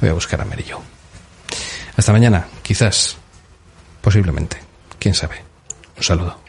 Voy 0.00 0.10
a 0.10 0.14
buscar 0.14 0.40
a 0.40 0.44
Merillo. 0.44 0.91
Hasta 2.02 2.10
mañana, 2.10 2.48
quizás. 2.64 3.16
Posiblemente. 4.00 4.56
Quién 4.98 5.14
sabe. 5.14 5.36
Un 5.96 6.02
saludo. 6.02 6.41